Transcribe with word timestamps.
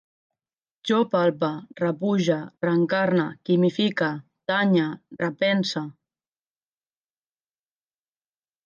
Jo 0.89 1.01
palpe, 1.11 1.49
repuge, 1.81 2.39
reencarne, 2.69 3.27
quimifique, 3.51 4.09
tanye, 4.53 4.89
repense 5.25 5.87